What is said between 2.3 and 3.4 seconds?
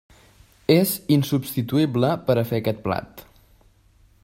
per a fer aquest plat.